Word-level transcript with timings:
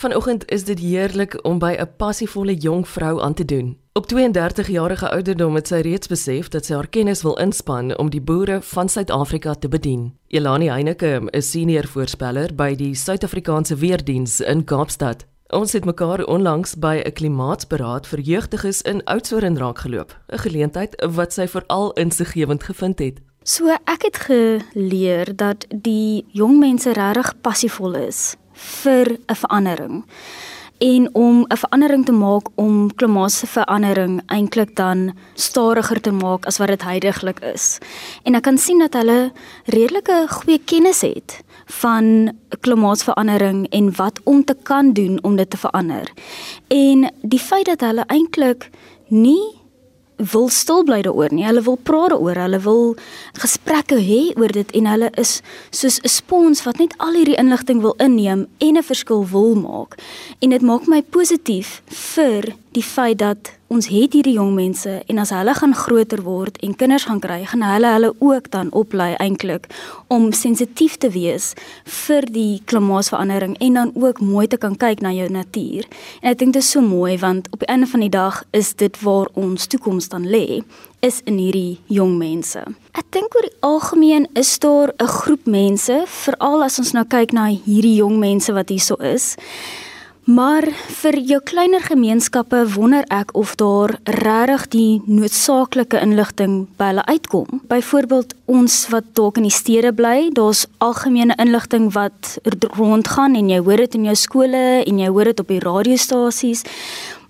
Vanoggend 0.00 0.50
is 0.50 0.64
dit 0.64 0.78
heerlik 0.78 1.38
om 1.42 1.58
by 1.58 1.76
'n 1.78 1.88
passievolle 1.96 2.54
jong 2.54 2.88
vrou 2.88 3.20
aan 3.22 3.34
te 3.34 3.44
doen. 3.44 3.78
Op 3.92 4.06
32 4.06 4.68
jarige 4.68 5.10
ouderdom 5.10 5.54
het 5.54 5.66
sy 5.66 5.80
reeds 5.80 6.06
besef 6.06 6.48
dat 6.48 6.64
sy 6.64 6.74
haar 6.74 6.88
kennis 6.88 7.22
wil 7.22 7.36
inspann 7.36 7.98
om 7.98 8.10
die 8.10 8.20
boere 8.20 8.62
van 8.62 8.88
Suid-Afrika 8.88 9.54
te 9.54 9.68
bedien. 9.68 10.14
Elani 10.26 10.68
Heineke 10.68 11.28
is 11.30 11.50
senior 11.50 11.86
voorspeller 11.86 12.54
by 12.54 12.74
die 12.74 12.94
Suid-Afrikaanse 12.94 13.76
Weerdiens 13.76 14.40
in 14.40 14.64
Kaapstad. 14.64 15.26
Ons 15.48 15.72
het 15.72 15.84
mekaar 15.84 16.24
onlangs 16.24 16.74
by 16.78 17.02
'n 17.04 17.12
klimaatsberaad 17.12 18.06
vir 18.06 18.20
jeugdiges 18.20 18.82
in 18.82 19.04
Oudtshoorn 19.04 19.58
raak 19.58 19.78
geloop, 19.78 20.16
'n 20.32 20.38
geleentheid 20.38 21.04
wat 21.10 21.32
sy 21.32 21.48
veral 21.48 21.92
insiggewend 21.92 22.62
gevind 22.62 22.98
het. 22.98 23.20
So 23.42 23.68
ek 23.68 24.02
het 24.02 24.16
geleer 24.16 25.36
dat 25.36 25.66
die 25.68 26.24
jong 26.28 26.58
mense 26.58 26.92
regtig 26.92 27.40
passievol 27.40 27.94
is 27.94 28.36
vir 28.52 29.18
'n 29.28 29.34
verandering 29.34 30.04
en 30.80 31.14
om 31.14 31.44
'n 31.48 31.56
verandering 31.56 32.04
te 32.04 32.12
maak 32.12 32.46
om 32.54 32.94
klimaatsverandering 32.94 34.22
eintlik 34.26 34.76
dan 34.76 35.12
stadiger 35.34 36.00
te 36.00 36.10
maak 36.10 36.46
as 36.46 36.58
wat 36.58 36.68
dit 36.68 36.82
heidaglik 36.82 37.40
is. 37.40 37.78
En 38.22 38.34
ek 38.34 38.42
kan 38.42 38.58
sien 38.58 38.78
dat 38.78 38.92
hulle 38.92 39.32
redelike 39.64 40.26
goeie 40.28 40.60
kennis 40.64 41.00
het 41.00 41.42
van 41.64 42.32
klimaatsverandering 42.60 43.68
en 43.68 43.94
wat 43.96 44.20
om 44.24 44.44
te 44.44 44.56
kan 44.62 44.92
doen 44.92 45.22
om 45.22 45.36
dit 45.36 45.50
te 45.50 45.56
verander. 45.56 46.12
En 46.68 47.12
die 47.22 47.38
feit 47.38 47.66
dat 47.66 47.80
hulle 47.80 48.04
eintlik 48.06 48.70
nie 49.08 49.59
wil 50.32 50.48
stil 50.48 50.84
bly 50.84 51.00
daaroor 51.02 51.32
nie. 51.32 51.46
Hulle 51.46 51.62
wil 51.62 51.76
praat 51.76 52.10
daaroor. 52.14 52.36
Hulle 52.36 52.60
wil 52.64 52.96
gesprekke 53.40 54.00
hê 54.00 54.20
oor 54.36 54.52
dit 54.52 54.70
en 54.70 54.86
hulle 54.86 55.10
is 55.20 55.40
soos 55.70 56.00
'n 56.02 56.08
spons 56.08 56.64
wat 56.64 56.78
net 56.78 56.94
al 56.98 57.14
hierdie 57.14 57.38
inligting 57.38 57.80
wil 57.80 57.94
inneem 57.98 58.46
en 58.58 58.76
'n 58.76 58.82
verskil 58.82 59.26
wil 59.26 59.54
maak. 59.54 59.98
En 60.40 60.50
dit 60.50 60.62
maak 60.62 60.86
my 60.86 61.02
positief 61.02 61.82
vir 61.86 62.54
die 62.72 62.82
feit 62.84 63.18
dat 63.18 63.59
ons 63.70 63.86
het 63.86 64.16
hierdie 64.16 64.34
jong 64.34 64.50
mense 64.56 64.90
en 65.06 65.20
as 65.22 65.30
hulle 65.30 65.52
gaan 65.54 65.74
groter 65.78 66.24
word 66.26 66.56
en 66.66 66.72
kinders 66.74 67.04
gaan 67.06 67.20
kry, 67.22 67.44
gaan 67.46 67.62
hulle 67.62 67.92
hulle 67.94 68.08
ook 68.18 68.48
dan 68.50 68.72
oplei 68.74 69.12
eintlik 69.22 69.68
om 70.10 70.32
sensitief 70.34 70.96
te 70.98 71.12
wees 71.14 71.52
vir 71.86 72.26
die 72.34 72.58
klimaatsverandering 72.66 73.54
en 73.62 73.78
dan 73.78 73.92
ook 73.94 74.18
mooi 74.26 74.48
te 74.50 74.58
kan 74.58 74.74
kyk 74.74 75.04
na 75.06 75.12
jou 75.14 75.28
natuur. 75.30 75.86
En 76.18 76.32
ek 76.32 76.40
dink 76.40 76.56
dit 76.58 76.64
is 76.64 76.70
so 76.74 76.82
mooi 76.82 77.14
want 77.22 77.46
op 77.54 77.62
die 77.62 77.70
einde 77.70 77.86
van 77.92 78.02
die 78.02 78.10
dag 78.10 78.40
is 78.58 78.72
dit 78.74 78.98
waar 79.06 79.30
ons 79.38 79.70
toekoms 79.70 80.10
dan 80.10 80.26
lê 80.26 80.64
is 81.06 81.20
in 81.30 81.38
hierdie 81.38 81.78
jong 81.86 82.16
mense. 82.18 82.64
Ek 82.98 83.06
dink 83.14 83.38
oor 83.38 83.46
die 83.46 83.58
algemeen 83.62 84.26
is 84.34 84.50
daar 84.58 84.90
'n 84.98 85.06
groep 85.06 85.46
mense, 85.46 86.02
veral 86.06 86.62
as 86.66 86.78
ons 86.78 86.92
nou 86.92 87.04
kyk 87.04 87.32
na 87.32 87.46
hierdie 87.46 88.02
jong 88.02 88.18
mense 88.18 88.52
wat 88.52 88.68
hierso 88.68 88.98
is, 88.98 89.36
Maar 90.30 90.66
vir 91.00 91.16
jou 91.26 91.38
kleiner 91.42 91.82
gemeenskappe 91.82 92.60
wonder 92.74 93.06
ek 93.10 93.32
of 93.34 93.56
daar 93.58 93.96
regtig 94.04 94.66
die 94.74 94.90
noodsaaklike 95.10 95.98
inligting 96.04 96.68
by 96.78 96.90
hulle 96.92 97.04
uitkom. 97.08 97.62
Byvoorbeeld 97.72 98.34
ons 98.46 98.76
wat 98.92 99.08
dalk 99.18 99.40
in 99.40 99.48
die 99.48 99.54
stede 99.54 99.90
bly, 99.96 100.28
daar's 100.36 100.66
algemene 100.78 101.34
inligting 101.42 101.88
wat 101.96 102.36
rondgaan 102.76 103.34
en 103.34 103.50
jy 103.50 103.58
hoor 103.64 103.82
dit 103.82 103.96
in 103.98 104.06
jou 104.10 104.18
skole 104.18 104.62
en 104.84 105.00
jy 105.02 105.08
hoor 105.10 105.32
dit 105.32 105.42
op 105.42 105.50
die 105.50 105.62
radiostasies. 105.64 106.62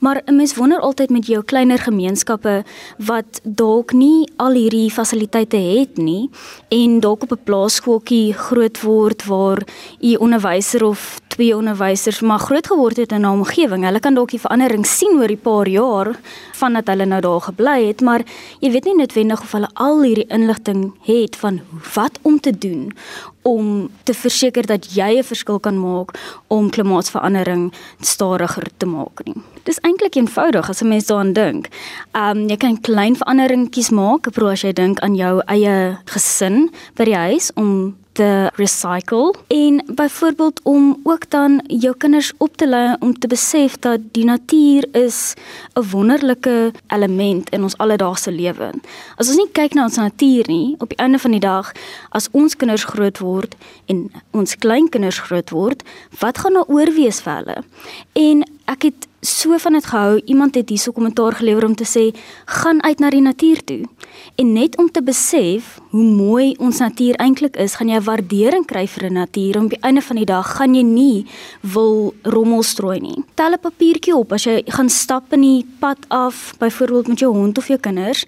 Maar 0.00 0.22
'n 0.24 0.36
mens 0.36 0.54
wonder 0.54 0.80
altyd 0.80 1.10
met 1.10 1.26
jou 1.26 1.42
kleiner 1.44 1.78
gemeenskappe 1.78 2.64
wat 2.96 3.40
dalk 3.44 3.92
nie 3.92 4.28
al 4.36 4.52
hierdie 4.52 4.90
fasiliteite 4.90 5.56
het 5.56 5.96
nie 5.96 6.30
en 6.68 7.00
dalk 7.00 7.22
op 7.22 7.32
'n 7.32 7.44
plaaskooltjie 7.44 8.32
groot 8.32 8.80
word 8.82 9.24
waar 9.24 9.62
u 10.00 10.14
onderwyser 10.14 10.84
of 10.84 11.20
twee 11.40 11.56
onderwysers 11.56 12.20
maar 12.20 12.38
groot 12.38 12.66
geword 12.66 12.96
het 13.00 13.12
in 13.12 13.20
'n 13.20 13.32
omgewing. 13.40 13.84
Hulle 13.84 14.00
kan 14.00 14.14
dalk 14.14 14.30
die 14.30 14.40
verandering 14.40 14.86
sien 14.86 15.16
oor 15.20 15.26
die 15.26 15.36
paar 15.36 15.68
jaar 15.68 16.18
vandat 16.52 16.86
hulle 16.86 17.06
nou 17.06 17.20
daar 17.20 17.40
gebly 17.40 17.86
het, 17.86 18.00
maar 18.00 18.22
jy 18.60 18.70
weet 18.70 18.84
nie 18.84 18.96
noodwendig 18.96 19.40
of 19.40 19.52
hulle 19.52 19.68
al 19.74 20.02
hierdie 20.02 20.28
inligting 20.28 20.92
het 21.02 21.36
van 21.36 21.60
wat 21.94 22.18
om 22.22 22.40
te 22.40 22.58
doen 22.58 22.92
om 23.42 23.90
te 24.02 24.14
verseker 24.14 24.66
dat 24.66 24.94
jy 24.94 25.18
'n 25.18 25.24
verskil 25.24 25.58
kan 25.58 25.80
maak 25.80 26.10
om 26.46 26.70
klimaatsverandering 26.70 27.72
stadiger 28.00 28.66
te 28.76 28.86
maak 28.86 29.24
nie. 29.24 29.34
Dis 29.62 29.80
eintlik 29.80 30.14
eenvoudig 30.14 30.68
as 30.68 30.82
'n 30.82 30.88
mens 30.88 31.06
daaraan 31.06 31.32
dink. 31.32 31.68
Um 32.12 32.48
jy 32.48 32.56
kan 32.56 32.80
klein 32.80 33.16
veranderingkies 33.16 33.90
maak, 33.90 34.30
pro 34.32 34.48
as 34.48 34.62
jy 34.62 34.72
dink 34.72 35.00
aan 35.00 35.14
jou 35.14 35.42
eie 35.46 35.98
gesin 36.04 36.70
by 36.96 37.04
die 37.04 37.16
huis 37.16 37.50
om 37.54 37.96
te 38.12 38.50
recycle 38.54 39.34
en 39.46 39.84
byvoorbeeld 39.94 40.60
om 40.62 41.00
ook 41.02 41.30
dan 41.30 41.62
jou 41.66 41.96
kinders 41.96 42.32
op 42.36 42.56
te 42.56 42.68
lei 42.68 42.96
om 42.98 43.18
te 43.18 43.26
besef 43.26 43.78
dat 43.78 44.00
die 44.12 44.24
natuur 44.24 44.88
is 44.92 45.34
'n 45.74 45.88
wonderlike 45.90 46.72
element 46.86 47.50
in 47.50 47.62
ons 47.62 47.76
alledaagse 47.76 48.32
lewe. 48.32 48.72
As 49.16 49.28
ons 49.28 49.36
nie 49.36 49.52
kyk 49.52 49.74
na 49.74 49.82
ons 49.84 49.96
natuur 49.96 50.44
nie, 50.46 50.74
op 50.78 50.88
die 50.88 50.98
einde 50.98 51.18
van 51.18 51.30
die 51.30 51.40
dag 51.40 51.72
as 52.08 52.28
ons 52.30 52.56
kinders 52.56 52.84
groot 52.84 53.18
word 53.18 53.54
en 53.86 54.12
ons 54.30 54.56
kleinkinders 54.56 55.18
groot 55.18 55.50
word, 55.50 55.82
wat 56.18 56.38
gaan 56.38 56.52
nou 56.52 56.64
oorwees 56.66 57.20
vir 57.20 57.34
hulle? 57.34 57.64
En 58.12 58.44
ek 58.64 58.82
het 58.82 59.08
so 59.20 59.58
van 59.58 59.72
dit 59.72 59.86
gehou. 59.86 60.20
Iemand 60.24 60.54
het 60.54 60.68
hierso 60.68 60.92
kommentaar 60.92 61.32
gelewer 61.32 61.64
om 61.64 61.74
te 61.74 61.84
sê: 61.84 62.18
"Gaan 62.44 62.82
uit 62.82 62.98
na 62.98 63.10
die 63.10 63.20
natuur 63.20 63.64
toe." 63.64 63.80
En 64.34 64.52
net 64.52 64.76
om 64.76 64.90
te 64.90 65.02
besef 65.02 65.78
hoe 65.90 66.04
mooi 66.04 66.54
ons 66.58 66.78
natuur 66.78 67.14
eintlik 67.14 67.56
is, 67.56 67.74
gaan 67.74 67.88
jy 67.88 68.00
waardering 68.00 68.66
kry 68.66 68.86
vir 68.86 69.10
'n 69.10 69.12
natuur. 69.12 69.62
Op 69.62 69.70
die 69.70 69.80
einde 69.80 70.00
van 70.00 70.16
die 70.16 70.24
dag 70.24 70.56
gaan 70.56 70.74
jy 70.74 70.82
nie 70.82 71.26
wil 71.60 72.14
rommel 72.22 72.62
strooi 72.62 73.00
nie. 73.00 73.24
Tel 73.34 73.52
'n 73.52 73.60
papiertjie 73.60 74.16
op 74.16 74.32
as 74.32 74.44
jy 74.44 74.62
gaan 74.66 74.88
stap 74.88 75.32
in 75.32 75.40
die 75.40 75.66
pad 75.78 75.98
af, 76.08 76.54
byvoorbeeld 76.58 77.08
met 77.08 77.18
jou 77.18 77.36
hond 77.36 77.58
of 77.58 77.66
jou 77.66 77.78
kinders, 77.78 78.24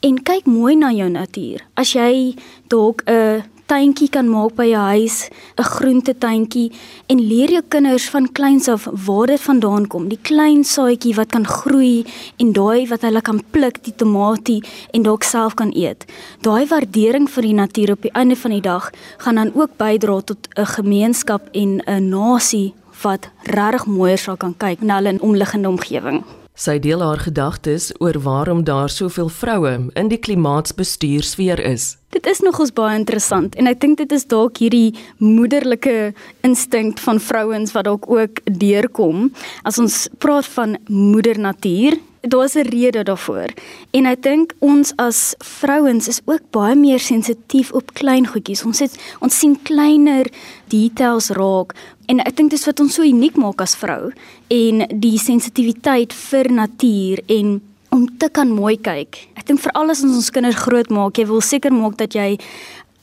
en 0.00 0.22
kyk 0.22 0.46
mooi 0.46 0.76
na 0.76 0.90
jou 0.92 1.08
natuur. 1.08 1.60
As 1.74 1.92
jy 1.92 2.34
dalk 2.68 3.02
'n 3.06 3.42
tuintjie 3.66 4.08
kan 4.08 4.28
maak 4.30 4.54
by 4.58 4.66
jou 4.70 4.82
huis, 4.94 5.28
'n 5.58 5.62
groentetuintjie 5.62 6.72
en 7.06 7.18
leer 7.20 7.50
jou 7.50 7.62
kinders 7.68 8.08
van 8.10 8.32
kleins 8.32 8.68
af 8.68 8.88
waar 9.06 9.26
dit 9.26 9.40
vandaan 9.40 9.86
kom, 9.86 10.08
die 10.08 10.22
klein 10.22 10.64
saadjie 10.64 11.14
wat 11.14 11.30
kan 11.30 11.46
groei 11.46 12.04
en 12.38 12.52
daai 12.52 12.86
wat 12.88 13.02
hulle 13.02 13.20
kan 13.20 13.42
pluk, 13.50 13.82
die 13.84 13.94
tomatie 13.94 14.62
en 14.92 15.02
dalk 15.02 15.22
self 15.22 15.54
kan 15.54 15.72
eet. 15.74 16.04
Daai 16.40 16.66
waardering 16.66 17.28
vir 17.30 17.42
die 17.42 17.54
natuur 17.54 17.90
op 17.92 18.02
die 18.02 18.12
einde 18.14 18.36
van 18.36 18.50
die 18.50 18.60
dag 18.60 18.90
gaan 19.18 19.34
dan 19.34 19.52
ook 19.54 19.76
bydra 19.76 20.20
tot 20.20 20.48
'n 20.56 20.66
gemeenskap 20.66 21.48
en 21.52 21.82
'n 21.86 22.08
nasie 22.08 22.74
wat 23.02 23.28
regtig 23.42 23.86
mooier 23.86 24.18
sal 24.18 24.36
kan 24.36 24.54
kyk 24.56 24.82
na 24.82 24.94
hulle 24.94 25.18
omliggende 25.20 25.68
omgewing. 25.68 26.24
Sy 26.56 26.78
deel 26.80 27.02
haar 27.04 27.20
gedagtes 27.20 27.90
oor 28.00 28.16
waarom 28.24 28.64
daar 28.64 28.88
soveel 28.88 29.28
vroue 29.28 29.90
in 29.92 30.08
die 30.08 30.16
klimaatsbestuursfeer 30.18 31.60
is. 31.60 31.98
Dit 32.14 32.26
is 32.26 32.40
nogals 32.40 32.72
baie 32.72 32.96
interessant 32.98 33.56
en 33.58 33.66
ek 33.66 33.80
dink 33.82 33.98
dit 33.98 34.12
is 34.12 34.26
dalk 34.30 34.60
hierdie 34.62 34.94
moederlike 35.18 36.12
instink 36.46 37.00
van 37.02 37.20
vrouens 37.20 37.74
wat 37.74 37.88
dalk 37.88 38.06
ook 38.10 38.40
deurkom 38.46 39.30
as 39.66 39.80
ons 39.82 40.06
praat 40.22 40.46
van 40.56 40.76
moeder 40.86 41.38
natuur 41.38 41.98
daar's 42.26 42.54
'n 42.54 42.68
rede 42.68 43.02
daarvoor. 43.02 43.50
En 43.90 44.06
ek 44.06 44.22
dink 44.22 44.54
ons 44.58 44.92
as 44.96 45.34
vrouens 45.38 46.08
is 46.08 46.20
ook 46.24 46.40
baie 46.50 46.74
meer 46.74 46.98
sensitief 46.98 47.72
op 47.72 47.94
klein 47.94 48.26
goedjies. 48.26 48.64
Ons 48.64 48.78
het 48.78 48.98
ons 49.20 49.38
sien 49.38 49.62
kleiner 49.62 50.26
details 50.68 51.28
raak 51.30 51.74
en 52.06 52.18
ek 52.20 52.36
dink 52.36 52.50
dis 52.50 52.66
wat 52.66 52.80
ons 52.80 52.94
so 52.94 53.02
uniek 53.02 53.36
maak 53.36 53.60
as 53.60 53.74
vrou 53.74 54.12
en 54.48 54.86
die 55.00 55.18
sensitiwiteit 55.18 56.12
vir 56.12 56.52
natuur 56.52 57.22
en 57.26 57.60
om 57.96 58.18
te 58.18 58.28
kan 58.32 58.50
mooi 58.52 58.76
kyk. 58.76 59.18
Ek 59.40 59.48
dink 59.48 59.62
veral 59.64 59.92
as 59.92 60.02
ons 60.04 60.18
ons 60.20 60.32
kinders 60.34 60.58
groot 60.66 60.90
maak, 60.92 61.16
jy 61.18 61.26
wil 61.30 61.40
seker 61.44 61.72
maak 61.72 61.96
dat 62.00 62.16
jy 62.16 62.36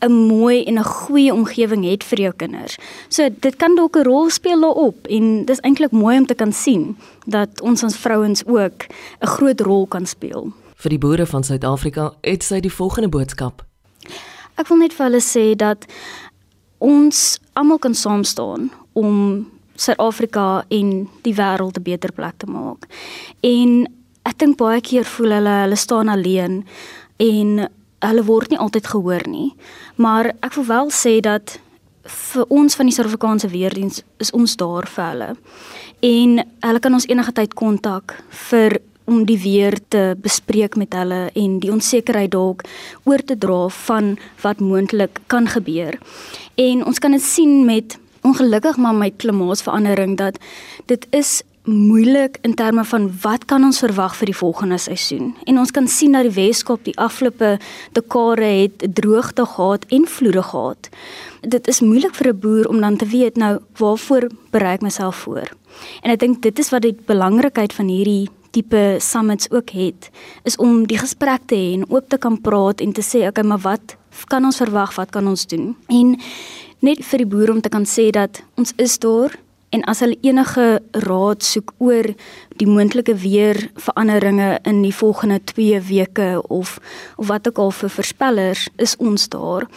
'n 0.03 0.11
mooi 0.11 0.63
en 0.65 0.77
'n 0.79 0.83
goeie 0.83 1.31
omgewing 1.33 1.83
het 1.85 2.03
vir 2.03 2.19
jou 2.19 2.33
kinders. 2.37 2.77
So 3.09 3.29
dit 3.29 3.55
kan 3.55 3.75
dalk 3.75 3.95
'n 3.95 4.03
rol 4.03 4.29
speel 4.29 4.61
daarop 4.61 5.07
en 5.07 5.45
dis 5.45 5.59
eintlik 5.59 5.91
mooi 5.91 6.17
om 6.17 6.25
te 6.25 6.35
kan 6.35 6.51
sien 6.51 6.97
dat 7.25 7.62
ons 7.62 7.83
as 7.83 7.97
vrouens 7.97 8.45
ook 8.45 8.85
'n 9.21 9.27
groot 9.27 9.62
rol 9.62 9.88
kan 9.88 10.06
speel. 10.06 10.51
Vir 10.75 10.89
die 10.89 11.00
boere 11.00 11.25
van 11.25 11.44
Suid-Afrika 11.44 12.13
het 12.21 12.44
sy 12.44 12.59
die 12.59 12.73
volgende 12.73 13.09
boodskap. 13.09 13.63
Ek 14.56 14.68
wil 14.68 14.77
net 14.77 14.94
vir 14.94 15.06
hulle 15.06 15.21
sê 15.21 15.56
dat 15.56 15.85
ons 16.77 17.39
almal 17.53 17.79
kan 17.79 17.95
saam 17.95 18.23
staan 18.23 18.71
om 18.94 19.47
Suid-Afrika 19.75 20.65
en 20.69 21.09
die 21.21 21.33
wêreld 21.33 21.77
'n 21.77 21.83
beter 21.83 22.12
plek 22.12 22.33
te 22.38 22.45
maak. 22.45 22.85
En 23.41 23.88
ek 24.23 24.39
dink 24.39 24.57
baie 24.57 24.81
keer 24.81 25.07
voel 25.15 25.37
hulle 25.37 25.55
hulle 25.63 25.79
staan 25.79 26.11
alleen 26.11 26.61
en 27.23 27.67
hulle 28.03 28.23
word 28.27 28.51
nie 28.51 28.59
altyd 28.59 28.87
gehoor 28.87 29.27
nie. 29.27 29.51
Maar 29.95 30.33
ek 30.43 30.57
wil 30.59 30.67
wel 30.67 30.91
sê 30.91 31.19
dat 31.23 31.57
vir 32.03 32.49
ons 32.51 32.75
van 32.75 32.89
die 32.89 32.95
Suid-Afrikaanse 32.95 33.47
weerdiens 33.53 34.01
is 34.23 34.33
ons 34.35 34.57
daar 34.59 34.87
vir 34.91 35.05
hulle. 35.05 35.29
En 36.03 36.41
hulle 36.65 36.81
kan 36.83 36.97
ons 36.97 37.07
enige 37.07 37.35
tyd 37.35 37.53
kontak 37.55 38.17
vir 38.49 38.79
om 39.07 39.25
die 39.27 39.39
weer 39.39 39.75
te 39.91 40.13
bespreek 40.23 40.77
met 40.79 40.95
hulle 40.95 41.27
en 41.35 41.57
die 41.63 41.71
onsekerheid 41.71 42.31
dalk 42.31 42.63
oor 43.07 43.23
te 43.23 43.35
dra 43.39 43.67
van 43.87 44.13
wat 44.43 44.63
moontlik 44.63 45.19
kan 45.31 45.47
gebeur. 45.47 45.99
En 46.59 46.85
ons 46.87 46.99
kan 46.99 47.11
dit 47.11 47.23
sien 47.23 47.65
met 47.67 47.97
ongelukkig 48.23 48.77
maar 48.79 48.95
met 48.95 49.19
klimaatsverandering 49.19 50.17
dat 50.17 50.39
dit 50.87 51.07
is 51.11 51.41
moeilik 51.63 52.38
in 52.42 52.54
terme 52.54 52.83
van 52.83 53.07
wat 53.21 53.45
kan 53.45 53.63
ons 53.63 53.80
verwag 53.80 54.15
vir 54.19 54.31
die 54.31 54.36
volgende 54.36 54.77
seisoen. 54.77 55.31
En 55.48 55.60
ons 55.62 55.71
kan 55.71 55.88
sien 55.88 56.12
dat 56.12 56.27
die 56.27 56.36
Weskaap 56.36 56.83
die 56.83 56.98
afgelope 57.00 57.56
dekade 57.95 58.50
het 58.50 58.83
droogte 58.95 59.45
gehad 59.45 59.86
en 59.88 60.07
vloede 60.07 60.44
gehad. 60.44 60.89
Dit 61.42 61.68
is 61.68 61.80
moeilik 61.81 62.15
vir 62.15 62.33
'n 62.33 62.39
boer 62.39 62.68
om 62.69 62.81
dan 62.81 62.98
te 62.98 63.06
weet 63.06 63.36
nou 63.36 63.60
waarvoor 63.77 64.30
berei 64.51 64.74
ek 64.74 64.81
myself 64.81 65.15
voor. 65.15 65.48
En 66.01 66.12
ek 66.12 66.19
dink 66.19 66.42
dit 66.42 66.60
is 66.60 66.69
wat 66.69 66.81
die 66.81 66.98
belangrikheid 67.06 67.74
van 67.74 67.88
hierdie 67.88 68.30
tipe 68.51 68.98
summits 69.00 69.51
ook 69.51 69.69
het, 69.69 70.09
is 70.44 70.56
om 70.56 70.86
die 70.88 70.98
gesprek 70.98 71.42
te 71.45 71.56
hê 71.56 71.74
en 71.74 71.89
oop 71.89 72.09
te 72.09 72.18
kan 72.18 72.42
praat 72.42 72.81
en 72.81 72.94
te 72.94 73.01
sê, 73.01 73.27
okay, 73.27 73.44
maar 73.44 73.59
wat 73.59 73.98
kan 74.27 74.45
ons 74.45 74.57
verwag? 74.57 74.95
Wat 74.95 75.09
kan 75.09 75.27
ons 75.27 75.48
doen? 75.48 75.75
En 75.88 76.19
net 76.80 77.01
vir 77.06 77.18
die 77.18 77.27
boere 77.27 77.51
om 77.51 77.62
te 77.62 77.69
kan 77.69 77.86
sê 77.86 78.09
dat 78.12 78.44
ons 78.56 78.74
is 78.77 79.00
daar 79.00 79.43
en 79.73 79.83
as 79.89 80.03
hulle 80.05 80.17
enige 80.21 80.67
raad 81.07 81.43
soek 81.45 81.73
oor 81.81 82.11
die 82.61 82.69
moontlike 82.69 83.15
weerveranderinge 83.23 84.59
in 84.69 84.81
die 84.85 84.93
volgende 84.93 85.39
2 85.53 85.81
weke 85.89 86.29
of 86.47 86.77
of 87.17 87.27
wat 87.27 87.47
ook 87.47 87.57
al 87.57 87.71
vir 87.81 87.89
voorspellers 87.89 88.67
is 88.77 88.95
ons 88.97 89.27
daar 89.33 89.67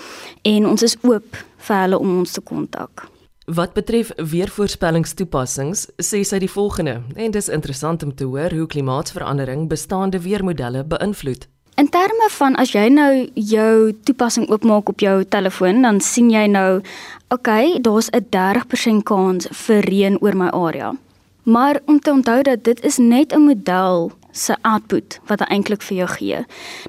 en 0.42 0.66
ons 0.66 0.82
is 0.82 0.96
oop 1.02 1.36
vir 1.66 1.76
hulle 1.82 1.98
om 1.98 2.18
ons 2.18 2.32
te 2.32 2.40
kontak. 2.40 3.08
Wat 3.46 3.76
betref 3.78 4.10
weervoorspellingstoepassings, 4.18 5.86
sê 6.02 6.22
sy 6.26 6.38
die 6.42 6.50
volgende 6.50 6.96
en 7.14 7.34
dis 7.34 7.48
interessant 7.48 8.02
om 8.02 8.14
te 8.14 8.26
hoor 8.26 8.50
hoe 8.50 8.66
klimaatsverandering 8.66 9.68
bestaande 9.70 10.18
weermodelle 10.24 10.82
beïnvloed. 10.84 11.46
In 11.76 11.88
terme 11.92 12.28
van 12.32 12.54
as 12.56 12.70
jy 12.72 12.86
nou 12.88 13.26
jou 13.36 13.72
toepassing 14.08 14.46
oopmaak 14.48 14.88
op 14.88 15.02
jou 15.04 15.16
telefoon, 15.28 15.82
dan 15.84 15.98
sien 16.00 16.30
jy 16.32 16.46
nou, 16.48 16.80
okay, 17.28 17.76
daar's 17.84 18.08
'n 18.16 18.24
30% 18.32 19.04
kans 19.04 19.46
vir 19.50 19.84
reën 19.84 20.16
oor 20.20 20.36
my 20.36 20.48
area. 20.48 20.96
Maar 21.42 21.80
om 21.84 22.00
te 22.00 22.10
onthou 22.10 22.42
dat 22.42 22.64
dit 22.64 22.84
is 22.84 22.96
net 22.96 23.32
'n 23.32 23.40
model 23.40 24.12
se 24.32 24.56
output 24.62 25.20
wat 25.26 25.40
hy 25.40 25.46
eintlik 25.46 25.82
vir 25.82 25.96
jou 25.96 26.08
gee. 26.08 26.38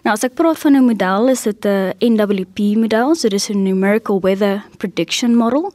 Nou 0.03 0.13
as 0.13 0.23
ek 0.23 0.35
praat 0.35 0.59
van 0.59 0.75
'n 0.75 0.85
model, 0.85 1.27
is 1.27 1.43
dit 1.43 1.65
'n 1.65 1.93
NWP 1.99 2.75
model, 2.75 3.15
so 3.15 3.27
dis 3.29 3.49
'n 3.49 3.63
numerical 3.63 4.19
weather 4.21 4.63
prediction 4.77 5.35
model. 5.35 5.73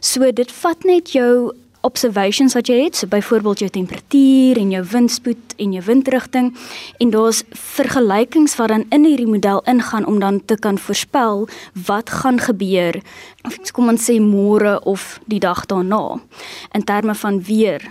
So 0.00 0.32
dit 0.32 0.52
vat 0.52 0.84
net 0.84 1.12
jou 1.12 1.52
observations 1.88 2.54
wat 2.54 2.68
jy 2.68 2.82
het, 2.84 2.98
so 2.98 3.10
byvoorbeeld 3.10 3.64
jou 3.64 3.70
temperatuur 3.72 4.60
en 4.60 4.72
jou 4.76 4.84
windspoed 4.92 5.56
en 5.56 5.72
jou 5.72 5.84
windrigting 5.88 6.52
en 7.00 7.12
daar's 7.14 7.42
vergelykings 7.50 8.56
wat 8.60 8.74
dan 8.74 8.84
in 8.94 9.06
hierdie 9.08 9.28
model 9.28 9.62
ingaan 9.66 10.06
om 10.06 10.20
dan 10.20 10.42
te 10.44 10.58
kan 10.58 10.78
voorspel 10.78 11.46
wat 11.86 12.12
gaan 12.20 12.40
gebeur 12.40 13.00
of 13.48 13.56
kom 13.72 13.88
ons 13.88 14.04
sê 14.10 14.18
môre 14.20 14.76
of 14.84 15.16
die 15.26 15.40
dag 15.40 15.64
daarna 15.70 16.20
in 16.76 16.84
terme 16.84 17.14
van 17.14 17.40
weer. 17.42 17.88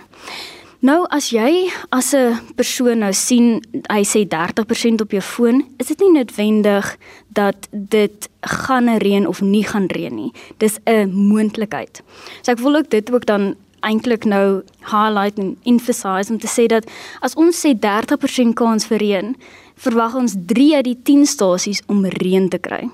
Nou 0.85 1.07
as 1.09 1.31
jy 1.33 1.71
as 1.89 2.13
'n 2.13 2.37
persoon 2.55 2.99
nou 2.99 3.13
sien 3.13 3.61
hy 3.89 4.03
sê 4.03 4.27
30% 4.27 5.01
op 5.01 5.11
jou 5.11 5.21
foon, 5.21 5.65
is 5.79 5.87
dit 5.87 5.99
nie 5.99 6.11
noodwendig 6.11 6.97
dat 7.33 7.67
dit 7.71 8.29
gaan 8.41 8.97
reën 8.97 9.27
of 9.27 9.41
nie 9.41 9.63
gaan 9.63 9.87
reën 9.87 10.15
nie. 10.15 10.31
Dis 10.57 10.77
'n 10.85 11.09
moontlikheid. 11.09 12.01
So 12.41 12.51
ek 12.51 12.59
wil 12.59 12.75
ook 12.75 12.89
dit 12.89 13.11
ook 13.11 13.25
dan 13.25 13.55
eintlik 13.85 14.25
nou 14.25 14.63
highlight 14.91 15.37
en 15.39 15.55
emphasize 15.63 16.31
om 16.33 16.39
te 16.39 16.49
sê 16.49 16.67
dat 16.71 16.87
as 17.21 17.35
ons 17.35 17.65
sê 17.65 17.73
30% 17.77 18.55
kans 18.57 18.87
vir 18.89 19.03
reën, 19.03 19.33
verwag 19.77 20.15
ons 20.15 20.35
3 20.49 20.75
uit 20.75 20.87
die 20.87 20.97
10 21.11 21.25
stasies 21.29 21.83
om 21.87 22.05
reën 22.05 22.49
te 22.49 22.59
kry. 22.59 22.87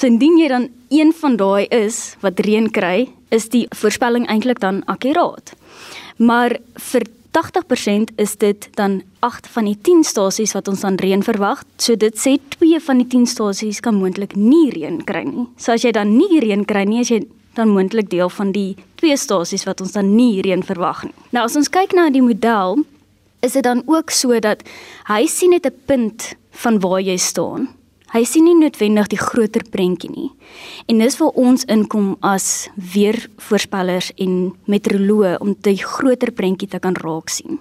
So 0.00 0.08
indien 0.08 0.38
jy 0.40 0.48
dan 0.48 0.68
een 0.88 1.12
van 1.12 1.36
daai 1.36 1.66
is 1.68 2.16
wat 2.24 2.40
reën 2.40 2.70
kry, 2.72 3.10
is 3.30 3.50
die 3.52 3.66
voorspelling 3.76 4.26
eintlik 4.32 4.62
dan 4.62 4.82
akkuraat. 4.88 5.52
Maar 6.16 6.56
vir 6.90 7.04
80% 7.30 8.14
is 8.16 8.36
dit 8.36 8.68
dan 8.74 9.02
8 9.20 9.46
van 9.46 9.68
die 9.68 9.76
10 9.82 10.02
stasies 10.04 10.52
wat 10.56 10.68
ons 10.68 10.80
dan 10.80 10.96
reën 10.98 11.22
verwag. 11.22 11.62
So 11.76 11.94
dit 11.96 12.16
sê 12.18 12.38
2 12.56 12.80
van 12.80 13.02
die 13.02 13.06
10 13.06 13.26
stasies 13.26 13.80
kan 13.80 13.94
moontlik 14.00 14.34
nie 14.36 14.70
reën 14.72 15.04
kry 15.04 15.22
nie. 15.28 15.46
So 15.56 15.76
as 15.76 15.84
jy 15.84 15.92
dan 15.94 16.16
nie 16.16 16.40
reën 16.42 16.64
kry 16.64 16.86
nie, 16.88 17.04
as 17.04 17.12
jy 17.12 17.22
dan 17.54 17.68
moontlik 17.68 18.10
deel 18.10 18.28
van 18.28 18.52
die 18.52 18.76
twee 18.94 19.16
stasies 19.16 19.64
wat 19.64 19.80
ons 19.80 19.92
dan 19.92 20.14
nie 20.16 20.32
hierheen 20.32 20.62
verwag 20.62 21.04
nie. 21.04 21.14
Nou 21.30 21.44
as 21.44 21.56
ons 21.56 21.68
kyk 21.68 21.92
na 21.92 22.10
die 22.10 22.22
model, 22.22 22.84
is 23.40 23.52
dit 23.52 23.64
dan 23.64 23.82
ook 23.86 24.10
so 24.10 24.38
dat 24.40 24.62
hy 25.08 25.26
sien 25.26 25.50
net 25.50 25.66
'n 25.66 25.74
punt 25.86 26.34
van 26.50 26.80
waar 26.80 27.00
jy 27.00 27.16
staan. 27.16 27.68
Hy 28.10 28.24
sien 28.26 28.42
nie 28.44 28.56
noodwendig 28.58 29.06
die 29.12 29.20
groter 29.20 29.62
prentjie 29.70 30.10
nie. 30.10 30.30
En 30.90 30.98
dis 30.98 31.16
waar 31.20 31.36
ons 31.38 31.62
inkom 31.70 32.16
as 32.26 32.68
weervoorspellers 32.74 34.10
en 34.18 34.50
meteoroloë 34.66 35.36
om 35.38 35.54
die 35.62 35.76
groter 35.78 36.32
prentjie 36.34 36.68
te 36.68 36.80
kan 36.82 36.98
raak 36.98 37.30
sien. 37.30 37.60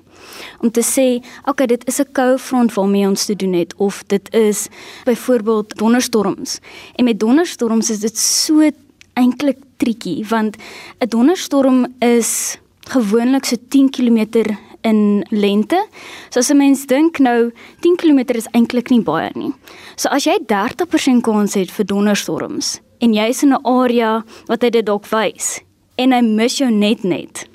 Om 0.60 0.72
te 0.74 0.82
sê, 0.82 1.22
okay, 1.46 1.68
dit 1.68 1.88
is 1.88 2.00
'n 2.00 2.12
koue 2.14 2.40
front 2.40 2.74
waarmee 2.74 3.08
ons 3.08 3.26
te 3.26 3.36
doen 3.36 3.54
het 3.54 3.76
of 3.78 4.04
dit 4.08 4.34
is 4.34 4.68
byvoorbeeld 5.06 5.78
donderstorms. 5.78 6.60
En 6.96 7.06
met 7.06 7.20
donderstorms 7.20 7.90
is 7.90 8.00
dit 8.00 8.18
so 8.18 8.72
eintlik 9.14 9.58
triekie 9.80 10.26
want 10.30 10.58
'n 11.00 11.08
donderstorm 11.08 11.88
is 12.00 12.58
gewoonlik 12.90 13.46
so 13.46 13.56
10 13.70 13.90
km 13.90 14.58
in 14.82 15.26
lengte. 15.30 15.88
So 16.30 16.40
as 16.40 16.50
'n 16.50 16.58
mens 16.58 16.86
dink 16.86 17.20
nou 17.20 17.52
10 17.82 17.96
km 17.96 18.20
is 18.36 18.48
eintlik 18.52 18.90
nie 18.90 19.02
baie 19.02 19.32
nie. 19.36 19.54
So 19.96 20.10
as 20.10 20.26
jy 20.26 20.38
30% 20.46 21.22
kans 21.22 21.54
het 21.54 21.72
vir 21.72 21.86
donderstorms 21.86 22.80
en 23.00 23.14
jy's 23.14 23.44
in 23.44 23.54
'n 23.54 23.66
area 23.66 24.24
wat 24.48 24.62
hy 24.62 24.70
dit 24.70 24.86
dalk 24.86 25.06
wys 25.10 25.60
en 25.98 26.12
hy 26.12 26.22
mis 26.22 26.58
jou 26.58 26.72
net 26.72 27.04
net 27.04 27.48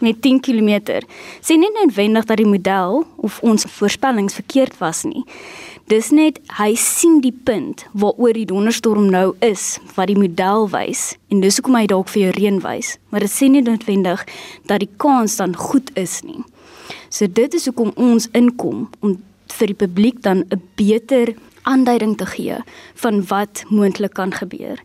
met 0.00 0.22
10 0.22 0.40
km. 0.40 1.02
Sien 1.40 1.60
nie 1.60 1.70
noodwendig 1.74 2.24
dat 2.24 2.36
die 2.36 2.46
model 2.46 3.06
of 3.16 3.40
ons 3.42 3.64
voorspellings 3.64 4.34
verkeerd 4.34 4.78
was 4.78 5.02
nie. 5.02 5.24
Dis 5.88 6.10
net 6.12 6.36
hy 6.58 6.74
sien 6.76 7.22
die 7.24 7.32
punt 7.32 7.86
waaroor 7.96 8.36
die 8.36 8.48
donderstorm 8.50 9.06
nou 9.08 9.30
is 9.40 9.78
wat 9.96 10.10
die 10.10 10.18
model 10.20 10.66
wys 10.68 11.14
en 11.32 11.40
dis 11.40 11.56
hoekom 11.56 11.78
hy 11.78 11.86
dalk 11.88 12.10
vir 12.12 12.26
jou 12.26 12.32
reën 12.36 12.58
wys, 12.60 12.90
maar 13.08 13.24
dit 13.24 13.32
sê 13.32 13.48
nie 13.48 13.62
noodwendig 13.64 14.26
dat 14.68 14.82
die 14.84 14.90
kans 15.00 15.38
dan 15.40 15.56
goed 15.56 15.88
is 15.96 16.18
nie. 16.28 16.42
So 17.08 17.24
dit 17.24 17.56
is 17.56 17.70
hoekom 17.70 17.94
ons 17.96 18.28
inkom 18.36 18.84
om 19.00 19.16
vir 19.54 19.72
die 19.72 19.78
publiek 19.80 20.20
dan 20.28 20.44
'n 20.52 20.60
beter 20.76 21.32
aanduiding 21.68 22.16
te 22.18 22.26
gee 22.26 22.56
van 23.02 23.20
wat 23.28 23.62
moontlik 23.68 24.16
kan 24.16 24.32
gebeur. 24.32 24.80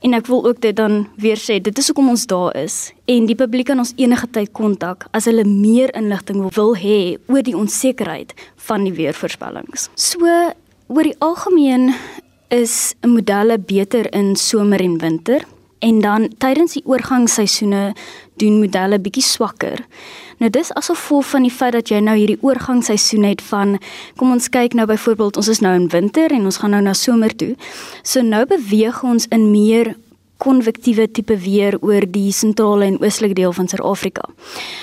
En 0.00 0.16
ek 0.16 0.26
wil 0.30 0.46
ook 0.48 0.60
dit 0.64 0.76
dan 0.76 1.06
weer 1.20 1.38
sê, 1.40 1.60
dit 1.60 1.78
is 1.78 1.90
hoekom 1.92 2.08
ons 2.14 2.26
daar 2.26 2.56
is 2.56 2.92
en 3.04 3.28
die 3.28 3.38
publiek 3.38 3.68
kan 3.70 3.82
ons 3.82 3.94
enige 4.00 4.30
tyd 4.32 4.52
kontak 4.56 5.06
as 5.12 5.28
hulle 5.28 5.44
meer 5.44 5.92
inligting 5.98 6.44
wil 6.56 6.74
hê 6.78 7.16
oor 7.28 7.44
die 7.44 7.56
onsekerheid 7.56 8.34
van 8.68 8.88
die 8.88 8.94
weervoorspellings. 8.96 9.90
So 9.94 10.26
oor 10.92 11.08
die 11.08 11.18
algemeen 11.24 11.92
is 12.52 12.94
modelle 13.06 13.58
beter 13.58 14.08
in 14.12 14.36
somer 14.36 14.80
en 14.84 14.98
winter 15.00 15.44
en 15.82 16.00
dan 16.00 16.28
tydens 16.38 16.76
die 16.76 16.84
oorgangsseisoene 16.86 17.92
doen 18.42 18.58
modelle 18.60 18.98
bietjie 19.02 19.24
swakker. 19.24 19.80
Nou 20.42 20.50
dis 20.50 20.72
asof 20.74 20.98
vol 21.08 21.22
van 21.22 21.46
die 21.46 21.54
feit 21.54 21.76
dat 21.76 21.90
jy 21.92 22.00
nou 22.02 22.16
hierdie 22.18 22.40
oorgangsseisoen 22.42 23.28
het 23.28 23.42
van 23.46 23.76
kom 24.18 24.34
ons 24.34 24.50
kyk 24.50 24.74
nou 24.74 24.88
byvoorbeeld 24.90 25.38
ons 25.38 25.50
is 25.52 25.62
nou 25.62 25.74
in 25.78 25.86
winter 25.92 26.34
en 26.34 26.48
ons 26.50 26.58
gaan 26.58 26.74
nou 26.74 26.82
na 26.82 26.96
somer 26.98 27.30
toe. 27.36 27.52
So 28.02 28.24
nou 28.26 28.42
beweeg 28.50 29.04
ons 29.06 29.28
in 29.30 29.50
meer 29.52 29.94
konvektiewe 30.42 31.06
tipe 31.14 31.36
weer 31.38 31.76
oor 31.86 32.02
die 32.10 32.32
sentrale 32.34 32.88
en 32.90 32.98
oostelike 32.98 33.38
deel 33.38 33.52
van 33.54 33.68
Suid-Afrika. 33.70 34.26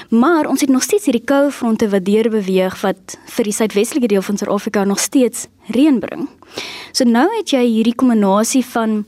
Maar 0.09 0.47
ons 0.47 0.63
het 0.63 0.71
nog 0.71 0.85
steeds 0.87 1.09
hierdie 1.09 1.25
koue 1.27 1.51
fronte 1.51 1.89
wat 1.91 2.07
deur 2.07 2.31
beweeg 2.31 2.79
wat 2.85 3.17
vir 3.35 3.49
die 3.49 3.55
suidwestelike 3.57 4.07
deel 4.13 4.23
van 4.23 4.39
Suid-Afrika 4.39 4.85
nog 4.87 5.03
steeds 5.03 5.47
reën 5.75 5.99
bring. 5.99 6.29
So 6.95 7.03
nou 7.03 7.27
het 7.35 7.51
jy 7.51 7.65
hierdie 7.67 7.95
kombinasie 7.95 8.63
van 8.71 9.03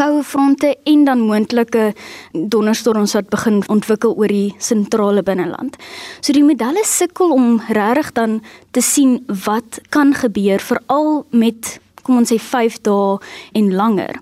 koue 0.00 0.22
fronte 0.24 0.72
en 0.88 1.04
dan 1.04 1.20
moontlike 1.28 1.90
donderstorms 2.32 3.12
wat 3.18 3.28
begin 3.32 3.60
ontwikkel 3.68 4.16
oor 4.16 4.32
die 4.32 4.54
sentrale 4.58 5.22
binneland. 5.26 5.76
So 6.24 6.32
die 6.32 6.44
modelle 6.46 6.84
sukkel 6.88 7.34
om 7.34 7.60
regtig 7.68 8.12
dan 8.16 8.40
te 8.72 8.80
sien 8.84 9.18
wat 9.44 9.80
kan 9.92 10.14
gebeur 10.16 10.62
veral 10.64 11.24
met 11.30 11.76
kom 12.00 12.22
ons 12.22 12.32
sê 12.32 12.38
5 12.40 12.80
dae 12.88 13.18
en 13.60 13.72
langer. 13.76 14.16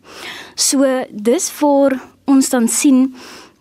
So 0.58 0.86
dis 1.10 1.46
vir 1.60 2.00
ons 2.28 2.50
dan 2.50 2.66
sien 2.68 3.12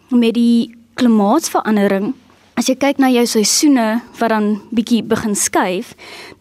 met 0.10 0.34
die 0.34 0.74
klimaatsverandering 0.98 2.16
As 2.58 2.66
jy 2.66 2.74
kyk 2.74 2.98
na 2.98 3.12
jou 3.14 3.22
seisoene 3.30 4.00
wat 4.18 4.32
dan 4.34 4.46
bietjie 4.74 5.04
begin 5.06 5.36
skuif, 5.38 5.92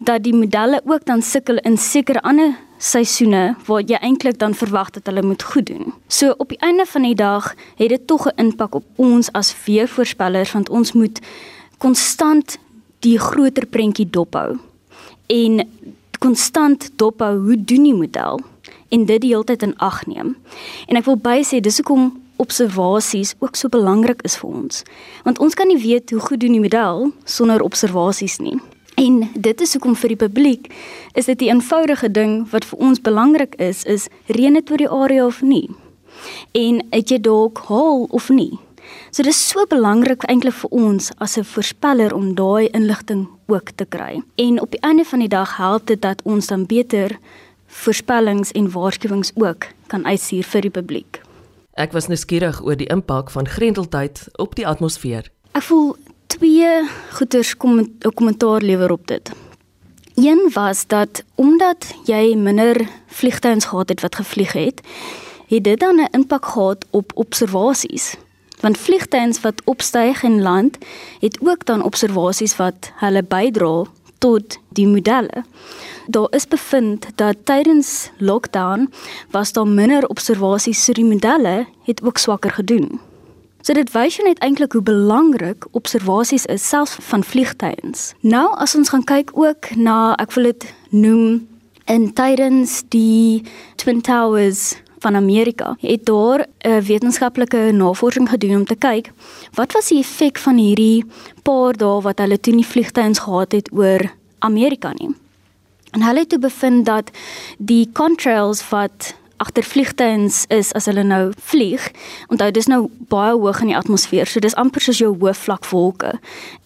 dat 0.01 0.23
die 0.25 0.33
modelle 0.33 0.79
ook 0.81 1.03
dan 1.05 1.21
sukkel 1.21 1.61
in 1.61 1.77
sekere 1.77 2.23
ander 2.25 2.55
seisoene 2.77 3.55
waar 3.65 3.81
jy 3.81 3.97
eintlik 4.01 4.37
dan 4.39 4.53
verwag 4.55 4.89
dat 4.95 5.05
hulle 5.05 5.23
moet 5.23 5.43
goed 5.43 5.65
doen. 5.65 5.93
So 6.07 6.33
op 6.37 6.49
die 6.49 6.59
einde 6.59 6.85
van 6.85 7.01
die 7.01 7.15
dag 7.15 7.55
het 7.75 7.89
dit 7.89 8.07
tog 8.07 8.27
'n 8.27 8.35
impak 8.35 8.75
op 8.75 8.85
ons 8.95 9.31
as 9.31 9.55
weervoorspellers 9.65 10.51
want 10.51 10.69
ons 10.69 10.91
moet 10.91 11.19
konstant 11.77 12.57
die 12.99 13.19
groter 13.19 13.65
prentjie 13.65 14.09
dophou 14.09 14.57
en 15.27 15.69
konstant 16.19 16.89
dophou 16.95 17.37
hoe 17.39 17.63
doen 17.63 17.83
die 17.83 17.93
model 17.93 18.39
en 18.89 19.05
dit 19.05 19.21
die 19.21 19.29
hele 19.29 19.43
tyd 19.43 19.63
in 19.63 19.77
ag 19.77 20.05
neem. 20.05 20.35
En 20.87 20.95
ek 20.95 21.05
wil 21.05 21.17
by 21.17 21.41
sê 21.45 21.59
dis 21.59 21.77
hoekom 21.77 22.21
observasies 22.37 23.35
ook 23.39 23.55
so 23.55 23.69
belangrik 23.69 24.21
is 24.21 24.37
vir 24.37 24.49
ons. 24.49 24.83
Want 25.23 25.39
ons 25.39 25.53
kan 25.53 25.67
nie 25.67 25.81
weet 25.81 26.11
hoe 26.13 26.19
goed 26.19 26.39
doen 26.39 26.51
die 26.51 26.63
model 26.63 27.11
sonder 27.25 27.61
observasies 27.65 28.37
nie. 28.37 28.59
En 28.97 29.29
dit 29.33 29.61
is 29.61 29.73
hoekom 29.77 29.95
vir 29.95 30.09
die 30.15 30.21
publiek 30.25 30.71
is 31.13 31.25
dit 31.25 31.41
'n 31.41 31.49
eenvoudige 31.49 32.11
ding 32.11 32.49
wat 32.49 32.65
vir 32.65 32.79
ons 32.79 33.01
belangrik 33.01 33.55
is, 33.55 33.83
is 33.83 34.07
reën 34.25 34.53
dit 34.53 34.71
oor 34.71 34.77
die 34.77 34.89
area 34.89 35.25
of 35.25 35.41
nie? 35.41 35.69
En 36.51 36.85
het 36.89 37.09
jy 37.09 37.19
dalk 37.21 37.57
haal 37.67 38.07
of 38.09 38.29
nie? 38.29 38.59
So 39.11 39.23
dis 39.23 39.49
so 39.49 39.65
belangrik 39.69 40.23
eintlik 40.23 40.53
vir 40.53 40.69
ons 40.69 41.11
as 41.17 41.37
'n 41.37 41.43
voorspeller 41.43 42.13
om 42.13 42.35
daai 42.35 42.69
inligting 42.73 43.27
ook 43.45 43.69
te 43.75 43.85
kry. 43.85 44.23
En 44.35 44.61
op 44.61 44.71
die 44.71 44.81
einde 44.81 45.05
van 45.05 45.19
die 45.19 45.27
dag 45.27 45.57
help 45.57 45.85
dit 45.85 46.01
dat 46.01 46.21
ons 46.23 46.47
dan 46.47 46.65
beter 46.65 47.17
voorspellings 47.67 48.51
en 48.51 48.71
waarskuwings 48.71 49.31
ook 49.35 49.65
kan 49.87 50.05
uitstuur 50.05 50.43
vir 50.43 50.61
die 50.61 50.69
publiek. 50.69 51.21
Ek 51.73 51.91
was 51.91 52.07
nuuskierig 52.07 52.63
oor 52.63 52.75
die 52.75 52.89
impak 52.89 53.29
van 53.29 53.47
grendeltyd 53.47 54.27
op 54.35 54.55
die 54.55 54.67
atmosfeer. 54.67 55.29
Ek 55.51 55.63
voel 55.63 55.95
twee 56.37 56.89
goeters 57.11 57.57
kom 57.57 57.79
'n 57.79 58.13
kommentaar 58.13 58.61
lewer 58.61 58.91
op 58.91 59.07
dit. 59.07 59.31
Een 60.15 60.49
was 60.53 60.87
dat 60.87 61.23
omdat 61.35 61.93
jy 62.05 62.35
minder 62.35 62.89
vliegtuie 63.07 63.61
gehad 63.61 63.89
het 63.89 64.01
wat 64.01 64.15
gevlieg 64.15 64.51
het, 64.53 64.81
het 65.47 65.63
dit 65.63 65.79
dan 65.79 65.95
'n 65.95 66.07
impak 66.11 66.45
gehad 66.45 66.85
op 66.89 67.11
observasies. 67.15 68.15
Want 68.59 68.77
vliegtuie 68.77 69.41
wat 69.41 69.61
opstyg 69.63 70.23
en 70.23 70.41
land, 70.41 70.77
het 71.19 71.39
ook 71.41 71.65
dan 71.65 71.83
observasies 71.83 72.55
wat 72.55 72.91
hulle 72.95 73.23
bydra 73.23 73.83
tot 74.17 74.57
die 74.69 74.87
modelle. 74.87 75.43
Daar 76.07 76.27
is 76.29 76.47
bevind 76.47 77.07
dat 77.15 77.35
tydens 77.43 78.09
lockdown 78.17 78.89
was 79.31 79.51
daar 79.51 79.67
minder 79.67 80.07
observasies 80.07 80.83
so 80.83 80.93
die 80.93 81.05
modelle 81.05 81.65
het 81.83 82.01
ook 82.03 82.17
swakker 82.17 82.51
gedoen. 82.51 82.99
So 83.67 83.75
dit 83.75 83.89
wys 83.91 84.15
jou 84.15 84.23
net 84.23 84.39
eintlik 84.39 84.77
hoe 84.77 84.81
belangrik 84.81 85.65
observasies 85.75 86.45
is 86.47 86.63
selfs 86.63 86.93
van 87.03 87.23
vliegtuie. 87.27 87.91
Nou 88.23 88.45
as 88.63 88.77
ons 88.79 88.93
gaan 88.93 89.03
kyk 89.03 89.33
ook 89.35 89.67
na 89.75 90.13
ek 90.23 90.31
wil 90.37 90.47
dit 90.53 90.67
noem 90.95 91.41
in 91.91 92.05
tydens 92.15 92.77
die 92.95 93.43
Twin 93.75 93.99
Towers 93.99 94.77
van 95.03 95.19
Amerika 95.19 95.75
het 95.83 96.05
daar 96.07 96.45
'n 96.63 96.79
wetenskaplike 96.79 97.75
navorsing 97.75 98.29
gedoen 98.29 98.55
om 98.55 98.65
te 98.65 98.79
kyk 98.79 99.11
wat 99.59 99.75
was 99.75 99.91
die 99.91 99.99
effek 99.99 100.37
van 100.37 100.57
hierdie 100.57 101.03
paar 101.43 101.75
dae 101.75 102.01
wat 102.01 102.19
hulle 102.19 102.39
toe 102.39 102.53
nie 102.53 102.71
vliegtuie 102.71 103.19
gehad 103.19 103.51
het 103.51 103.71
oor 103.73 104.11
Amerika 104.39 104.93
nie. 104.93 105.11
En 105.91 106.01
hulle 106.01 106.19
het 106.19 106.39
bevind 106.39 106.85
dat 106.85 107.11
die 107.57 107.89
contrails 107.91 108.69
wat 108.69 109.15
agter 109.37 109.63
vliegtuie 109.63 110.29
is 110.49 110.73
as 110.73 110.85
hulle 110.85 111.03
nou 111.03 111.31
vlieg, 111.49 111.91
onthou 112.29 112.51
dis 112.51 112.67
nou 112.67 112.87
baie 113.11 113.33
hoog 113.33 113.61
in 113.61 113.73
die 113.73 113.77
atmosfeer, 113.77 114.27
so 114.27 114.39
dis 114.39 114.55
amper 114.55 114.81
soos 114.81 115.01
jou 115.01 115.13
hoofvlakvolke. 115.15 116.17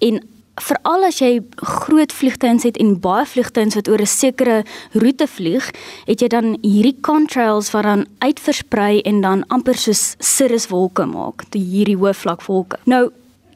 En 0.01 0.21
veral 0.61 1.07
as 1.07 1.21
jy 1.21 1.39
groot 1.57 2.11
vliegtuie 2.13 2.59
het 2.63 2.77
en 2.77 2.97
baie 3.01 3.25
vliegtuie 3.25 3.75
wat 3.75 3.87
oor 3.87 4.01
'n 4.01 4.05
sekere 4.05 4.63
roete 4.93 5.27
vlieg, 5.27 5.71
het 6.05 6.21
jy 6.21 6.27
dan 6.27 6.57
hierdie 6.61 6.97
contrails 7.01 7.71
wat 7.71 7.83
dan 7.83 8.05
uitversprei 8.19 9.01
en 9.01 9.21
dan 9.21 9.43
amper 9.47 9.75
soos 9.75 10.15
cirruswolke 10.19 11.05
maak, 11.05 11.49
die 11.51 11.63
hierdie 11.63 11.97
hoofvlakvolke. 11.97 12.77
Nou 12.85 13.11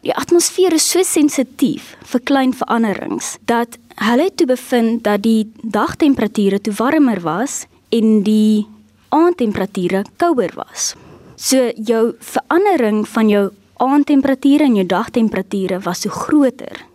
Die 0.06 0.14
atmosfeer 0.14 0.74
is 0.74 0.86
so 0.86 1.02
sensitief 1.02 1.96
vir 2.06 2.22
klein 2.30 2.52
veranderings 2.54 3.40
dat 3.50 3.80
hulle 4.06 4.28
toe 4.38 4.46
bevind 4.46 5.04
dat 5.04 5.24
die 5.24 5.48
dagtemperature 5.64 6.60
toe 6.62 6.74
warmer 6.78 7.24
was 7.26 7.64
en 7.90 8.22
die 8.22 8.68
aandtemperature 9.16 10.04
kouer 10.22 10.52
was. 10.60 10.94
So 11.36 11.72
jou 11.76 12.16
verandering 12.20 13.06
van 13.08 13.30
jou 13.32 13.46
aandtemperature 13.84 14.64
en 14.64 14.76
jou 14.80 14.86
dagtemperature 14.88 15.80
was 15.84 16.04
so 16.06 16.10
groter 16.10 16.86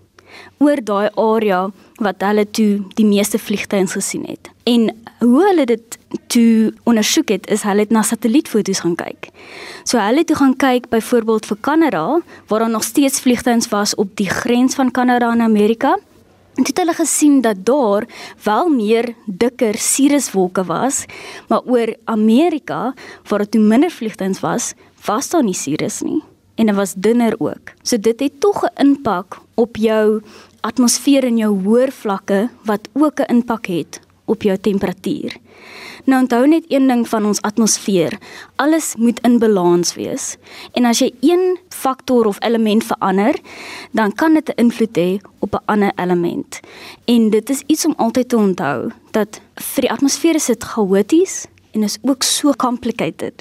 oor 0.61 0.81
daai 0.85 1.09
area 1.17 1.61
wat 2.01 2.23
hulle 2.25 2.47
toe 2.57 2.81
die 2.97 3.07
meeste 3.09 3.39
vliegtuie 3.41 3.87
gesien 3.93 4.25
het. 4.29 4.51
En 4.69 4.89
hoe 5.21 5.41
hulle 5.45 5.67
dit 5.69 5.99
toe 6.33 6.73
ondersoek 6.89 7.33
het, 7.35 7.49
is 7.53 7.65
hulle 7.69 7.85
het 7.85 7.93
na 7.93 8.03
satellietfoto's 8.07 8.83
gaan 8.85 8.97
kyk. 8.97 9.31
So 9.85 10.01
hulle 10.01 10.23
het 10.23 10.31
toe 10.31 10.39
gaan 10.41 10.57
kyk 10.57 10.89
byvoorbeeld 10.93 11.49
vir 11.51 11.61
Kanada 11.61 12.05
waar 12.49 12.65
daar 12.65 12.73
nog 12.73 12.85
steeds 12.85 13.21
vliegtuie 13.21 13.69
was 13.71 13.95
op 13.95 14.17
die 14.17 14.29
grens 14.29 14.75
van 14.75 14.91
Kanada 14.91 15.33
en 15.33 15.45
Amerika. 15.45 15.97
En 16.61 16.67
dit 16.67 16.77
het 16.77 16.85
hulle 16.85 16.97
gesien 16.97 17.41
dat 17.41 17.65
daar 17.65 18.05
wel 18.45 18.69
meer 18.69 19.15
dikker 19.25 19.79
cirruswolke 19.79 20.65
was, 20.65 21.05
maar 21.49 21.63
oor 21.65 21.95
Amerika 22.05 22.95
waar 23.29 23.47
dit 23.49 23.57
minder 23.61 23.91
vliegtuie 23.91 24.37
was, 24.41 24.75
was 25.07 25.31
daar 25.31 25.45
nie 25.45 25.57
cirrus 25.57 26.03
nie 26.05 26.21
en 26.61 26.67
dit 26.67 26.77
was 26.77 26.93
dunner 26.95 27.35
ook. 27.39 27.73
So 27.83 27.97
dit 27.97 28.21
het 28.21 28.41
tog 28.41 28.65
'n 28.65 28.81
impak 28.87 29.41
op 29.55 29.77
jou 29.77 30.23
atmosfeer 30.61 31.25
en 31.25 31.37
jou 31.37 31.63
hoër 31.65 31.93
vlakke 31.93 32.49
wat 32.65 32.89
ook 32.93 33.21
'n 33.21 33.31
impak 33.35 33.67
het 33.67 34.01
op 34.31 34.43
jou 34.47 34.57
temperatuur. 34.59 35.37
Nou 36.05 36.21
onthou 36.23 36.47
net 36.49 36.65
een 36.69 36.87
ding 36.89 37.09
van 37.09 37.27
ons 37.27 37.41
atmosfeer. 37.43 38.19
Alles 38.57 38.95
moet 38.99 39.21
in 39.21 39.39
balans 39.39 39.95
wees. 39.95 40.37
En 40.73 40.85
as 40.89 41.03
jy 41.03 41.11
een 41.21 41.59
faktor 41.69 42.27
of 42.27 42.41
element 42.45 42.85
verander, 42.85 43.37
dan 43.93 44.15
kan 44.15 44.35
dit 44.35 44.49
'n 44.49 44.61
invloed 44.65 44.97
hê 44.97 45.21
op 45.39 45.55
'n 45.55 45.65
ander 45.65 45.93
element. 45.97 46.61
En 47.05 47.31
dit 47.31 47.51
is 47.51 47.63
iets 47.67 47.87
om 47.87 47.95
altyd 47.97 48.29
te 48.29 48.37
onthou 48.37 48.91
dat 49.11 49.41
vir 49.55 49.81
die 49.81 49.91
atmosfeer 49.91 50.35
is 50.35 50.47
dit 50.47 50.65
chaoties 50.65 51.47
en 51.71 51.83
is 51.83 51.99
ook 52.03 52.23
so 52.23 52.53
complicated 52.53 53.33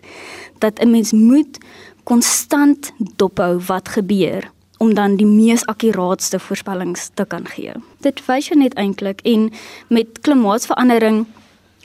dat 0.58 0.80
'n 0.80 0.92
mens 0.92 1.12
moet 1.12 1.58
konstant 2.04 2.92
dophou 3.16 3.60
wat 3.66 3.90
gebeur 3.90 4.52
om 4.80 4.94
dan 4.96 5.18
die 5.20 5.28
mees 5.28 5.66
akkuraatste 5.66 6.40
voorspellings 6.40 7.10
te 7.14 7.26
kan 7.28 7.48
gee. 7.48 7.76
Dit 8.06 8.24
wys 8.26 8.48
jou 8.48 8.58
net 8.60 8.74
eintlik 8.80 9.22
en 9.28 9.50
met 9.88 10.22
klimaatsverandering 10.22 11.26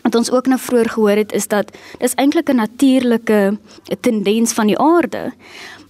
wat 0.04 0.14
ons 0.14 0.30
ook 0.30 0.46
nou 0.46 0.58
vroeër 0.60 0.88
gehoor 0.94 1.20
het 1.24 1.32
is 1.32 1.48
dat 1.48 1.72
dis 1.98 2.14
eintlik 2.14 2.48
'n 2.48 2.56
natuurlike 2.56 3.58
tendens 4.00 4.52
van 4.52 4.66
die 4.66 4.78
aarde. 4.78 5.32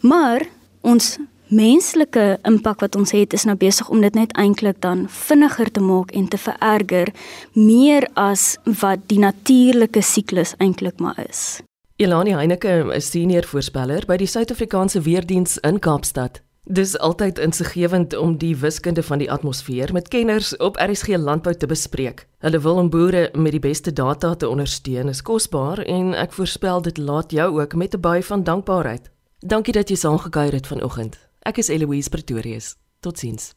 Maar 0.00 0.46
ons 0.80 1.18
menslike 1.48 2.38
impak 2.42 2.80
wat 2.80 2.96
ons 2.96 3.10
het 3.10 3.32
is 3.32 3.44
nou 3.44 3.56
besig 3.56 3.88
om 3.88 4.00
dit 4.00 4.14
net 4.14 4.32
eintlik 4.32 4.80
dan 4.80 5.06
vinniger 5.08 5.70
te 5.70 5.80
maak 5.80 6.10
en 6.10 6.28
te 6.28 6.38
vererger 6.38 7.12
meer 7.52 8.08
as 8.14 8.56
wat 8.80 8.98
die 9.06 9.18
natuurlike 9.18 10.02
siklus 10.02 10.54
eintlik 10.58 10.98
maar 10.98 11.26
is. 11.28 11.60
Elani 11.96 12.34
Heineke 12.34 12.90
is 12.94 13.10
senior 13.10 13.46
voorspeller 13.46 14.06
by 14.06 14.16
die 14.16 14.26
Suid-Afrikaanse 14.26 15.00
Weerdiens 15.00 15.58
in 15.62 15.78
Kaapstad. 15.78 16.43
Dis 16.66 16.98
altyd 16.98 17.38
insiggewend 17.38 18.16
om 18.16 18.38
die 18.38 18.56
wiskunde 18.56 19.02
van 19.02 19.18
die 19.18 19.30
atmosfeer 19.32 19.92
met 19.92 20.08
kenners 20.08 20.56
op 20.56 20.76
RSG 20.80 21.16
landbou 21.16 21.54
te 21.54 21.66
bespreek. 21.66 22.26
Hulle 22.38 22.60
wil 22.60 22.76
om 22.80 22.88
boere 22.90 23.28
met 23.36 23.52
die 23.52 23.60
beste 23.60 23.92
data 23.92 24.34
te 24.34 24.48
ondersteun 24.48 25.08
is 25.08 25.22
kosbaar 25.22 25.78
en 25.84 26.14
ek 26.14 26.32
voorspel 26.32 26.80
dit 26.82 26.98
laat 26.98 27.36
jou 27.36 27.60
ook 27.60 27.74
met 27.74 27.94
'n 27.94 28.00
baie 28.00 28.24
van 28.24 28.44
dankbaarheid. 28.44 29.10
Dankie 29.38 29.72
dat 29.72 29.88
jy 29.88 29.96
saamgekuier 29.96 30.52
het 30.52 30.66
vanoggend. 30.66 31.18
Ek 31.42 31.58
is 31.58 31.68
Eloise 31.68 32.08
Pretorius. 32.08 32.76
Totsiens. 33.00 33.54